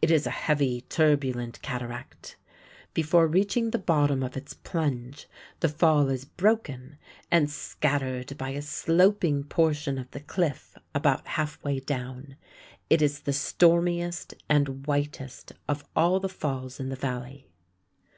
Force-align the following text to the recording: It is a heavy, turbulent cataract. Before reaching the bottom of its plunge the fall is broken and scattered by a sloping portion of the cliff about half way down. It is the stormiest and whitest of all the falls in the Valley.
It 0.00 0.10
is 0.10 0.26
a 0.26 0.30
heavy, 0.30 0.80
turbulent 0.88 1.60
cataract. 1.60 2.36
Before 2.94 3.26
reaching 3.26 3.70
the 3.70 3.78
bottom 3.78 4.22
of 4.22 4.34
its 4.34 4.54
plunge 4.54 5.28
the 5.60 5.68
fall 5.68 6.08
is 6.08 6.24
broken 6.24 6.96
and 7.30 7.50
scattered 7.50 8.38
by 8.38 8.48
a 8.48 8.62
sloping 8.62 9.44
portion 9.44 9.98
of 9.98 10.10
the 10.12 10.20
cliff 10.20 10.74
about 10.94 11.26
half 11.26 11.62
way 11.62 11.80
down. 11.80 12.36
It 12.88 13.02
is 13.02 13.20
the 13.20 13.34
stormiest 13.34 14.32
and 14.48 14.86
whitest 14.86 15.52
of 15.68 15.84
all 15.94 16.18
the 16.18 16.30
falls 16.30 16.80
in 16.80 16.88
the 16.88 16.96
Valley. 16.96 17.50